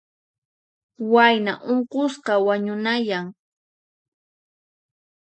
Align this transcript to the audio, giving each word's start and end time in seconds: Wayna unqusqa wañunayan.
Wayna 1.13 1.53
unqusqa 1.71 2.33
wañunayan. 2.45 3.25